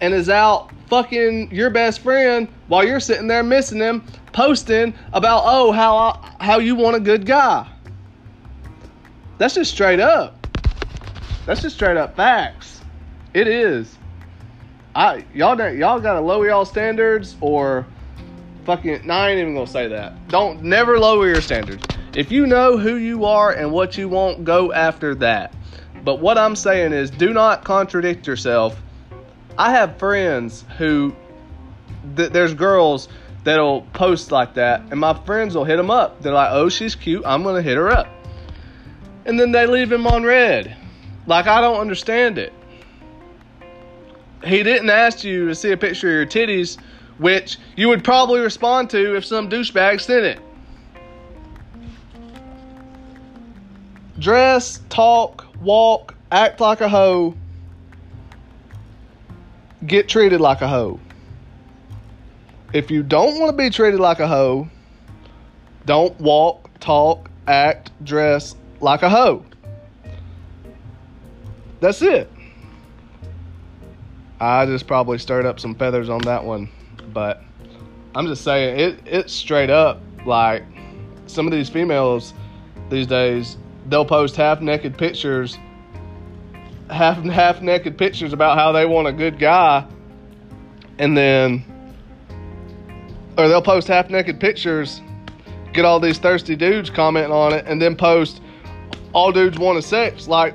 and 0.00 0.14
is 0.14 0.28
out 0.28 0.70
fucking 0.88 1.50
your 1.50 1.70
best 1.70 2.00
friend 2.00 2.48
while 2.66 2.84
you're 2.84 3.00
sitting 3.00 3.26
there 3.26 3.42
missing 3.42 3.78
him 3.78 4.04
posting 4.32 4.94
about 5.12 5.42
oh 5.44 5.70
how 5.72 6.20
how 6.40 6.58
you 6.58 6.74
want 6.74 6.96
a 6.96 7.00
good 7.00 7.26
guy 7.26 7.68
that's 9.36 9.54
just 9.54 9.70
straight 9.70 10.00
up 10.00 10.36
that's 11.44 11.62
just 11.62 11.76
straight 11.76 11.96
up 11.96 12.16
facts 12.16 12.80
it 13.34 13.46
is 13.46 13.98
I 14.94 15.24
y'all 15.34 15.56
y'all 15.72 16.00
gotta 16.00 16.20
lower 16.20 16.48
y'all 16.48 16.64
standards 16.64 17.36
or 17.40 17.86
fucking. 18.68 19.06
No, 19.06 19.14
I 19.14 19.30
ain't 19.30 19.40
even 19.40 19.54
gonna 19.54 19.66
say 19.66 19.88
that. 19.88 20.28
Don't 20.28 20.62
never 20.62 20.98
lower 20.98 21.26
your 21.26 21.40
standards. 21.40 21.82
If 22.14 22.30
you 22.30 22.46
know 22.46 22.76
who 22.76 22.96
you 22.96 23.24
are 23.24 23.52
and 23.52 23.72
what 23.72 23.96
you 23.96 24.10
want, 24.10 24.44
go 24.44 24.72
after 24.72 25.14
that. 25.16 25.54
But 26.04 26.20
what 26.20 26.36
I'm 26.36 26.54
saying 26.54 26.92
is, 26.92 27.10
do 27.10 27.32
not 27.32 27.64
contradict 27.64 28.26
yourself. 28.26 28.82
I 29.58 29.72
have 29.72 29.98
friends 29.98 30.64
who 30.78 31.14
th- 32.16 32.30
there's 32.30 32.54
girls 32.54 33.08
that'll 33.44 33.82
post 33.92 34.32
like 34.32 34.54
that, 34.54 34.80
and 34.90 34.98
my 34.98 35.12
friends 35.12 35.54
will 35.54 35.64
hit 35.64 35.76
them 35.76 35.90
up. 35.90 36.22
They're 36.22 36.32
like, 36.32 36.50
"Oh, 36.52 36.68
she's 36.68 36.94
cute. 36.94 37.22
I'm 37.26 37.42
gonna 37.42 37.62
hit 37.62 37.76
her 37.76 37.90
up," 37.90 38.08
and 39.26 39.38
then 39.38 39.52
they 39.52 39.66
leave 39.66 39.92
him 39.92 40.06
on 40.06 40.22
read. 40.22 40.74
Like 41.26 41.46
I 41.46 41.60
don't 41.60 41.80
understand 41.80 42.38
it 42.38 42.52
he 44.44 44.62
didn't 44.62 44.90
ask 44.90 45.24
you 45.24 45.48
to 45.48 45.54
see 45.54 45.72
a 45.72 45.76
picture 45.76 46.08
of 46.08 46.14
your 46.14 46.26
titties, 46.26 46.78
which 47.18 47.58
you 47.76 47.88
would 47.88 48.04
probably 48.04 48.40
respond 48.40 48.90
to 48.90 49.16
if 49.16 49.24
some 49.24 49.48
douchebag 49.48 50.00
sent 50.00 50.24
it. 50.24 50.40
Dress, 54.18 54.80
talk, 54.88 55.46
walk, 55.60 56.14
act 56.30 56.60
like 56.60 56.80
a 56.80 56.88
hoe, 56.88 57.34
get 59.86 60.08
treated 60.08 60.40
like 60.40 60.60
a 60.60 60.68
hoe. 60.68 61.00
If 62.72 62.90
you 62.90 63.02
don't 63.02 63.38
want 63.38 63.50
to 63.50 63.56
be 63.56 63.70
treated 63.70 64.00
like 64.00 64.20
a 64.20 64.28
hoe, 64.28 64.68
don't 65.86 66.18
walk, 66.20 66.68
talk, 66.80 67.30
act, 67.46 67.90
dress 68.04 68.54
like 68.80 69.02
a 69.02 69.08
hoe. 69.08 69.44
That's 71.80 72.02
it. 72.02 72.30
I 74.40 74.66
just 74.66 74.86
probably 74.86 75.18
stirred 75.18 75.46
up 75.46 75.58
some 75.58 75.74
feathers 75.74 76.08
on 76.08 76.20
that 76.22 76.44
one, 76.44 76.68
but 77.12 77.42
I'm 78.14 78.26
just 78.26 78.44
saying 78.44 78.78
it. 78.78 79.00
It's 79.06 79.32
straight 79.32 79.70
up 79.70 80.00
like 80.24 80.62
some 81.26 81.46
of 81.46 81.52
these 81.52 81.68
females 81.68 82.34
these 82.90 83.06
days. 83.06 83.56
They'll 83.88 84.04
post 84.04 84.36
half 84.36 84.60
naked 84.60 84.96
pictures, 84.98 85.58
half 86.90 87.22
half 87.24 87.60
naked 87.60 87.98
pictures 87.98 88.32
about 88.32 88.58
how 88.58 88.72
they 88.72 88.86
want 88.86 89.08
a 89.08 89.12
good 89.12 89.38
guy, 89.38 89.86
and 90.98 91.16
then, 91.16 91.64
or 93.36 93.48
they'll 93.48 93.62
post 93.62 93.88
half 93.88 94.10
naked 94.10 94.40
pictures, 94.40 95.00
get 95.72 95.84
all 95.84 96.00
these 96.00 96.18
thirsty 96.18 96.56
dudes 96.56 96.90
commenting 96.90 97.32
on 97.32 97.52
it, 97.52 97.64
and 97.66 97.80
then 97.80 97.96
post 97.96 98.40
all 99.12 99.32
dudes 99.32 99.58
want 99.58 99.78
a 99.78 99.82
sex. 99.82 100.28
Like, 100.28 100.54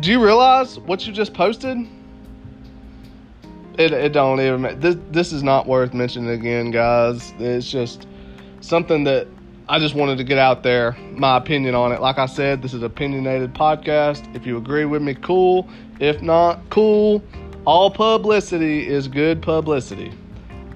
do 0.00 0.10
you 0.10 0.22
realize 0.22 0.78
what 0.78 1.06
you 1.06 1.12
just 1.12 1.34
posted? 1.34 1.78
it, 3.80 3.92
it 3.92 4.12
don't 4.12 4.40
even 4.40 4.78
this 4.78 4.96
this 5.10 5.32
is 5.32 5.42
not 5.42 5.66
worth 5.66 5.94
mentioning 5.94 6.30
again 6.30 6.70
guys 6.70 7.32
it's 7.38 7.70
just 7.70 8.06
something 8.60 9.04
that 9.04 9.26
i 9.70 9.78
just 9.78 9.94
wanted 9.94 10.18
to 10.18 10.24
get 10.24 10.36
out 10.36 10.64
there 10.64 10.96
my 11.12 11.36
opinion 11.36 11.76
on 11.76 11.92
it. 11.92 12.00
Like 12.00 12.18
i 12.18 12.26
said 12.26 12.60
this 12.60 12.74
is 12.74 12.82
opinionated 12.82 13.54
podcast. 13.54 14.34
If 14.34 14.44
you 14.44 14.56
agree 14.56 14.84
with 14.84 15.00
me 15.00 15.14
cool. 15.14 15.68
If 16.00 16.20
not 16.22 16.58
cool. 16.70 17.22
All 17.66 17.90
publicity 17.90 18.88
is 18.88 19.06
good 19.06 19.40
publicity. 19.40 20.12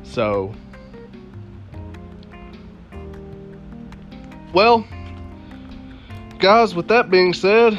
So 0.05 0.55
well 4.53 4.87
guys 6.39 6.77
with 6.77 6.87
that 6.89 7.11
being 7.11 7.35
said 7.35 7.77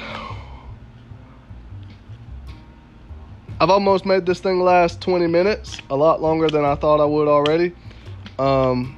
I've 3.62 3.69
almost 3.69 4.06
made 4.06 4.25
this 4.25 4.41
thing 4.41 4.60
last 4.60 4.99
20 4.99 5.28
minutes, 5.28 5.78
a 5.89 5.95
lot 5.95 6.21
longer 6.21 6.49
than 6.49 6.65
I 6.65 6.75
thought 6.75 6.99
I 6.99 7.06
would 7.06 7.30
already. 7.30 7.73
Um, 8.38 8.97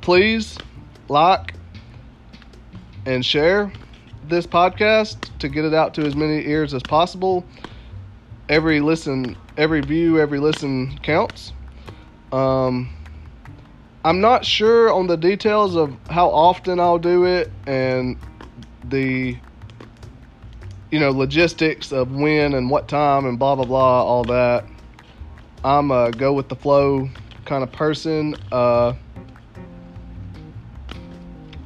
please 0.00 0.58
like 1.08 1.54
and 3.04 3.24
share 3.24 3.72
this 4.24 4.46
podcast 4.46 5.16
to 5.38 5.48
get 5.48 5.64
it 5.64 5.74
out 5.74 5.94
to 5.94 6.06
as 6.06 6.16
many 6.16 6.46
ears 6.46 6.74
as 6.74 6.82
possible. 6.82 7.44
Every 8.48 8.80
listen, 8.80 9.36
every 9.56 9.80
view, 9.80 10.18
every 10.18 10.38
listen 10.38 10.98
counts. 11.02 11.52
Um, 12.32 12.90
I'm 14.04 14.20
not 14.20 14.44
sure 14.44 14.92
on 14.92 15.06
the 15.06 15.16
details 15.16 15.76
of 15.76 15.96
how 16.10 16.28
often 16.30 16.80
I'll 16.80 16.98
do 16.98 17.24
it 17.24 17.50
and 17.66 18.16
the 18.84 19.36
you 20.90 21.00
know, 21.00 21.10
logistics 21.10 21.92
of 21.92 22.10
when 22.12 22.54
and 22.54 22.70
what 22.70 22.88
time 22.88 23.26
and 23.26 23.38
blah 23.38 23.54
blah 23.54 23.64
blah, 23.64 24.04
all 24.04 24.24
that. 24.24 24.64
I'm 25.64 25.90
a 25.90 26.12
go 26.12 26.32
with 26.32 26.48
the 26.48 26.56
flow 26.56 27.08
kind 27.44 27.62
of 27.64 27.72
person. 27.72 28.36
Uh, 28.52 28.94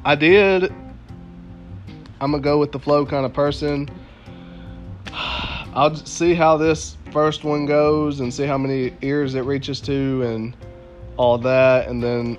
I 0.03 0.15
did. 0.15 0.73
I'm 2.19 2.33
a 2.33 2.39
go 2.39 2.59
with 2.59 2.71
the 2.71 2.79
flow 2.79 3.05
kind 3.05 3.25
of 3.25 3.33
person. 3.33 3.89
I'll 5.13 5.95
see 5.95 6.33
how 6.33 6.57
this 6.57 6.97
first 7.11 7.43
one 7.43 7.65
goes 7.65 8.19
and 8.19 8.33
see 8.33 8.45
how 8.45 8.57
many 8.57 8.93
ears 9.01 9.35
it 9.35 9.41
reaches 9.41 9.79
to 9.81 10.23
and 10.23 10.55
all 11.17 11.37
that. 11.39 11.87
And 11.87 12.01
then, 12.01 12.37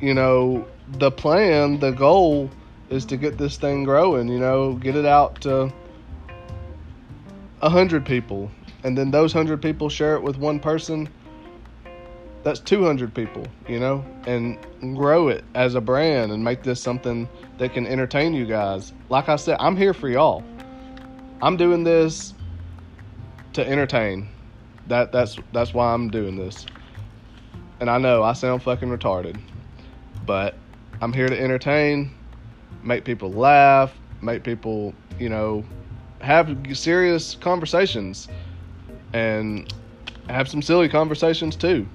you 0.00 0.14
know, 0.14 0.66
the 0.98 1.10
plan, 1.10 1.78
the 1.78 1.92
goal 1.92 2.50
is 2.90 3.04
to 3.06 3.16
get 3.16 3.38
this 3.38 3.56
thing 3.56 3.84
growing, 3.84 4.28
you 4.28 4.38
know, 4.38 4.74
get 4.74 4.96
it 4.96 5.06
out 5.06 5.40
to 5.42 5.72
a 7.62 7.68
hundred 7.68 8.04
people, 8.04 8.50
and 8.82 8.96
then 8.96 9.10
those 9.10 9.32
hundred 9.32 9.62
people 9.62 9.88
share 9.88 10.14
it 10.16 10.22
with 10.22 10.36
one 10.36 10.60
person, 10.60 11.08
that's 12.44 12.60
200 12.60 13.14
people, 13.14 13.46
you 13.66 13.80
know, 13.80 14.04
and 14.26 14.58
grow 14.94 15.28
it 15.28 15.44
as 15.54 15.74
a 15.74 15.80
brand 15.80 16.30
and 16.30 16.44
make 16.44 16.62
this 16.62 16.80
something 16.80 17.26
that 17.58 17.72
can 17.72 17.86
entertain 17.86 18.34
you 18.34 18.44
guys. 18.44 18.92
Like 19.08 19.30
I 19.30 19.36
said, 19.36 19.56
I'm 19.60 19.76
here 19.76 19.94
for 19.94 20.08
y'all. 20.08 20.44
I'm 21.40 21.56
doing 21.56 21.84
this 21.84 22.34
to 23.54 23.66
entertain. 23.66 24.28
That 24.88 25.10
that's 25.10 25.38
that's 25.52 25.72
why 25.72 25.94
I'm 25.94 26.10
doing 26.10 26.36
this. 26.36 26.66
And 27.80 27.88
I 27.88 27.96
know 27.96 28.22
I 28.22 28.34
sound 28.34 28.62
fucking 28.62 28.88
retarded, 28.88 29.40
but 30.26 30.54
I'm 31.00 31.12
here 31.12 31.28
to 31.28 31.40
entertain, 31.40 32.14
make 32.82 33.04
people 33.04 33.32
laugh, 33.32 33.94
make 34.20 34.44
people, 34.44 34.94
you 35.18 35.30
know, 35.30 35.64
have 36.20 36.54
serious 36.74 37.34
conversations 37.36 38.28
and 39.14 39.72
have 40.28 40.48
some 40.48 40.60
silly 40.60 40.88
conversations 40.88 41.56
too. 41.56 41.88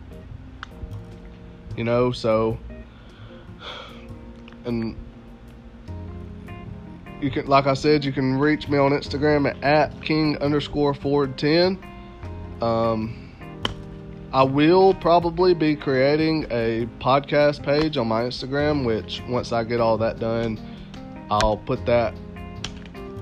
You 1.80 1.86
know, 1.86 2.12
so 2.12 2.60
and 4.66 4.98
you 7.22 7.32
can 7.32 7.48
like 7.48 7.68
I 7.68 7.74
said, 7.74 8.04
you 8.04 8.12
can 8.12 8.38
reach 8.38 8.68
me 8.68 8.78
on 8.78 8.92
Instagram 8.92 9.48
at, 9.48 9.64
at 9.64 10.02
king 10.02 10.38
underscore 10.40 10.94
Ford 10.94 11.38
ten. 11.38 11.80
Um 12.62 13.32
I 14.34 14.44
will 14.44 14.94
probably 14.94 15.54
be 15.54 15.78
creating 15.78 16.48
a 16.52 16.86
podcast 17.00 17.64
page 17.64 17.96
on 17.96 18.10
my 18.10 18.24
Instagram, 18.24 18.84
which 18.84 19.24
once 19.30 19.54
I 19.54 19.64
get 19.64 19.80
all 19.80 19.98
that 20.00 20.20
done, 20.20 20.60
I'll 21.32 21.56
put 21.56 21.86
that 21.86 22.14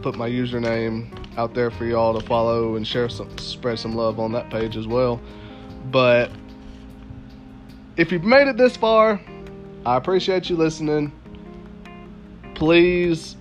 put 0.01 0.15
my 0.15 0.27
username 0.27 1.15
out 1.37 1.53
there 1.53 1.69
for 1.69 1.85
y'all 1.85 2.19
to 2.19 2.25
follow 2.25 2.75
and 2.75 2.87
share 2.87 3.07
some 3.07 3.37
spread 3.37 3.77
some 3.77 3.93
love 3.95 4.19
on 4.19 4.31
that 4.31 4.49
page 4.49 4.75
as 4.75 4.87
well. 4.87 5.21
But 5.91 6.31
if 7.97 8.11
you've 8.11 8.23
made 8.23 8.47
it 8.47 8.57
this 8.57 8.77
far, 8.77 9.19
I 9.85 9.97
appreciate 9.97 10.49
you 10.49 10.55
listening. 10.55 11.11
Please, 12.53 13.35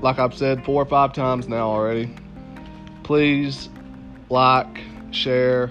like 0.00 0.18
I've 0.18 0.34
said 0.34 0.64
four 0.64 0.82
or 0.82 0.86
five 0.86 1.12
times 1.12 1.48
now 1.48 1.68
already, 1.68 2.14
please 3.02 3.68
like, 4.30 4.80
share, 5.10 5.70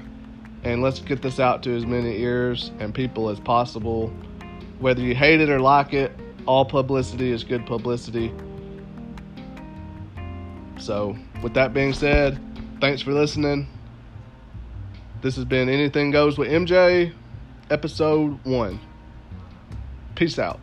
and 0.63 0.84
let's 0.84 1.00
get 1.00 1.24
this 1.24 1.39
out 1.39 1.63
to 1.63 1.76
as 1.76 1.86
many 1.86 2.20
ears 2.22 2.72
and 2.80 2.94
people 2.94 3.30
as 3.30 3.39
possible. 3.39 4.13
Whether 4.80 5.02
you 5.02 5.15
hate 5.15 5.41
it 5.41 5.50
or 5.50 5.60
like 5.60 5.94
it, 5.94 6.12
all 6.46 6.65
publicity 6.65 7.32
is 7.32 7.44
good 7.44 7.65
publicity. 7.65 8.32
So, 10.78 11.15
with 11.41 11.56
that 11.56 11.74
being 11.74 11.94
said, 11.94 12.39
thanks 12.80 13.02
for 13.02 13.12
listening. 13.12 13.67
This 15.22 15.36
has 15.36 15.46
been 15.46 15.70
Anything 15.70 16.12
Goes 16.12 16.38
with 16.38 16.50
MJ, 16.50 17.13
episode 17.71 18.43
one. 18.43 18.79
Peace 20.15 20.38
out. 20.38 20.60